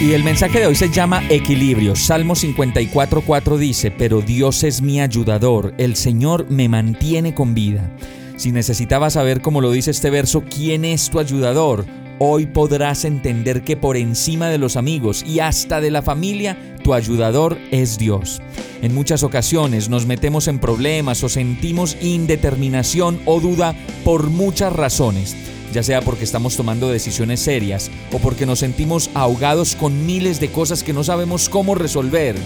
Y 0.00 0.12
el 0.12 0.24
mensaje 0.24 0.58
de 0.58 0.66
hoy 0.66 0.74
se 0.74 0.90
llama 0.90 1.22
Equilibrio. 1.28 1.94
Salmo 1.94 2.34
54.4 2.34 3.56
dice, 3.56 3.90
pero 3.92 4.20
Dios 4.20 4.64
es 4.64 4.82
mi 4.82 5.00
ayudador, 5.00 5.72
el 5.78 5.94
Señor 5.94 6.50
me 6.50 6.68
mantiene 6.68 7.32
con 7.32 7.54
vida. 7.54 7.90
Si 8.36 8.50
necesitabas 8.50 9.12
saber, 9.12 9.40
como 9.40 9.60
lo 9.60 9.70
dice 9.70 9.92
este 9.92 10.10
verso, 10.10 10.42
quién 10.42 10.84
es 10.84 11.10
tu 11.10 11.20
ayudador, 11.20 11.86
hoy 12.18 12.46
podrás 12.46 13.04
entender 13.04 13.62
que 13.62 13.76
por 13.76 13.96
encima 13.96 14.48
de 14.48 14.58
los 14.58 14.76
amigos 14.76 15.24
y 15.24 15.38
hasta 15.38 15.80
de 15.80 15.92
la 15.92 16.02
familia, 16.02 16.58
tu 16.82 16.92
ayudador 16.92 17.56
es 17.70 17.96
Dios. 17.96 18.42
En 18.82 18.94
muchas 18.94 19.22
ocasiones 19.22 19.88
nos 19.88 20.06
metemos 20.06 20.48
en 20.48 20.58
problemas 20.58 21.22
o 21.22 21.28
sentimos 21.28 21.96
indeterminación 22.02 23.20
o 23.26 23.40
duda 23.40 23.74
por 24.04 24.28
muchas 24.28 24.72
razones, 24.72 25.36
ya 25.74 25.82
sea 25.82 26.00
porque 26.00 26.22
estamos 26.22 26.56
tomando 26.56 26.88
decisiones 26.88 27.40
serias 27.40 27.90
o 28.12 28.18
porque 28.20 28.46
nos 28.46 28.60
sentimos 28.60 29.10
ahogados 29.12 29.74
con 29.74 30.06
miles 30.06 30.38
de 30.38 30.48
cosas 30.48 30.84
que 30.84 30.92
no 30.92 31.02
sabemos 31.02 31.48
cómo 31.48 31.74
resolver. 31.74 32.36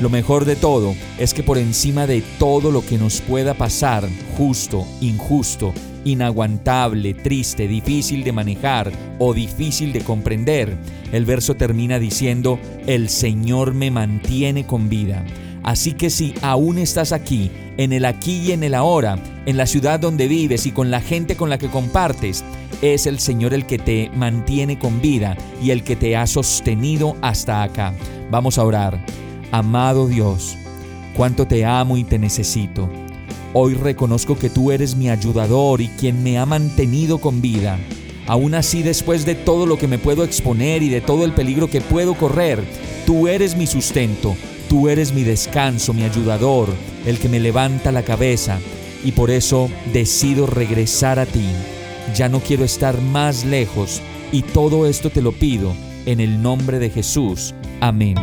Lo 0.00 0.08
mejor 0.08 0.46
de 0.46 0.56
todo 0.56 0.94
es 1.18 1.34
que 1.34 1.42
por 1.42 1.58
encima 1.58 2.06
de 2.06 2.22
todo 2.38 2.70
lo 2.70 2.84
que 2.84 2.96
nos 2.96 3.20
pueda 3.20 3.52
pasar, 3.52 4.08
justo, 4.38 4.86
injusto, 5.02 5.74
inaguantable, 6.06 7.12
triste, 7.12 7.68
difícil 7.68 8.24
de 8.24 8.32
manejar 8.32 8.90
o 9.18 9.34
difícil 9.34 9.92
de 9.92 10.00
comprender, 10.00 10.74
el 11.12 11.26
verso 11.26 11.56
termina 11.56 11.98
diciendo, 11.98 12.58
el 12.86 13.10
Señor 13.10 13.74
me 13.74 13.90
mantiene 13.90 14.66
con 14.66 14.88
vida. 14.88 15.22
Así 15.62 15.92
que 15.92 16.10
si 16.10 16.34
aún 16.42 16.78
estás 16.78 17.12
aquí, 17.12 17.50
en 17.76 17.92
el 17.92 18.04
aquí 18.04 18.38
y 18.46 18.52
en 18.52 18.62
el 18.62 18.74
ahora, 18.74 19.18
en 19.46 19.56
la 19.56 19.66
ciudad 19.66 20.00
donde 20.00 20.28
vives 20.28 20.66
y 20.66 20.72
con 20.72 20.90
la 20.90 21.00
gente 21.00 21.36
con 21.36 21.50
la 21.50 21.58
que 21.58 21.68
compartes, 21.68 22.44
es 22.82 23.06
el 23.06 23.18
Señor 23.18 23.52
el 23.52 23.66
que 23.66 23.78
te 23.78 24.10
mantiene 24.14 24.78
con 24.78 25.00
vida 25.00 25.36
y 25.62 25.70
el 25.70 25.84
que 25.84 25.96
te 25.96 26.16
ha 26.16 26.26
sostenido 26.26 27.16
hasta 27.20 27.62
acá. 27.62 27.94
Vamos 28.30 28.58
a 28.58 28.64
orar. 28.64 29.04
Amado 29.52 30.06
Dios, 30.06 30.56
cuánto 31.16 31.46
te 31.46 31.64
amo 31.64 31.96
y 31.96 32.04
te 32.04 32.18
necesito. 32.18 32.88
Hoy 33.52 33.74
reconozco 33.74 34.38
que 34.38 34.48
tú 34.48 34.70
eres 34.70 34.94
mi 34.94 35.10
ayudador 35.10 35.80
y 35.80 35.88
quien 35.88 36.22
me 36.22 36.38
ha 36.38 36.46
mantenido 36.46 37.18
con 37.18 37.40
vida. 37.40 37.78
Aún 38.28 38.54
así, 38.54 38.84
después 38.84 39.26
de 39.26 39.34
todo 39.34 39.66
lo 39.66 39.76
que 39.76 39.88
me 39.88 39.98
puedo 39.98 40.22
exponer 40.22 40.84
y 40.84 40.88
de 40.88 41.00
todo 41.00 41.24
el 41.24 41.32
peligro 41.32 41.68
que 41.68 41.80
puedo 41.80 42.14
correr, 42.14 42.62
tú 43.06 43.26
eres 43.26 43.56
mi 43.56 43.66
sustento, 43.66 44.36
tú 44.70 44.88
eres 44.88 45.12
mi 45.12 45.24
descanso, 45.24 45.92
mi 45.92 46.04
ayudador, 46.04 46.68
el 47.04 47.18
que 47.18 47.28
me 47.28 47.40
levanta 47.40 47.90
la 47.90 48.04
cabeza, 48.04 48.60
y 49.04 49.10
por 49.10 49.32
eso 49.32 49.68
decido 49.92 50.46
regresar 50.46 51.18
a 51.18 51.26
ti. 51.26 51.44
Ya 52.14 52.28
no 52.28 52.38
quiero 52.38 52.64
estar 52.64 53.00
más 53.00 53.44
lejos, 53.44 54.00
y 54.30 54.42
todo 54.42 54.86
esto 54.86 55.10
te 55.10 55.22
lo 55.22 55.32
pido 55.32 55.74
en 56.06 56.20
el 56.20 56.40
nombre 56.40 56.78
de 56.78 56.88
Jesús. 56.88 57.52
Amén. 57.80 58.14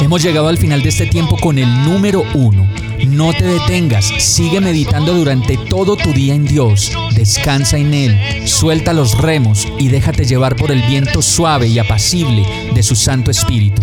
Hemos 0.00 0.22
llegado 0.22 0.48
al 0.48 0.56
final 0.56 0.82
de 0.82 0.88
este 0.88 1.06
tiempo 1.06 1.36
con 1.36 1.58
el 1.58 1.68
número 1.84 2.24
uno. 2.34 2.66
No 3.06 3.34
te 3.34 3.44
detengas, 3.44 4.06
sigue 4.18 4.60
meditando 4.60 5.12
durante 5.12 5.58
todo 5.58 5.96
tu 5.96 6.12
día 6.12 6.34
en 6.34 6.46
Dios, 6.46 6.90
descansa 7.14 7.76
en 7.76 7.92
Él, 7.92 8.48
suelta 8.48 8.92
los 8.94 9.18
remos 9.18 9.68
y 9.78 9.88
déjate 9.88 10.24
llevar 10.24 10.56
por 10.56 10.72
el 10.72 10.82
viento 10.82 11.20
suave 11.20 11.68
y 11.68 11.78
apacible 11.78 12.44
de 12.74 12.82
su 12.82 12.96
Santo 12.96 13.30
Espíritu. 13.30 13.82